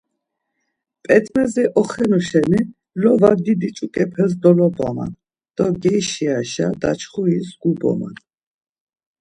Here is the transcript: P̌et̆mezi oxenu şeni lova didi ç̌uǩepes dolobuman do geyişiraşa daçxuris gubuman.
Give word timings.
P̌et̆mezi 1.03 1.63
oxenu 1.79 2.19
şeni 2.27 2.61
lova 3.01 3.31
didi 3.43 3.69
ç̌uǩepes 3.75 4.31
dolobuman 4.41 5.11
do 5.55 5.65
geyişiraşa 5.81 6.67
daçxuris 6.81 7.47
gubuman. 7.61 8.15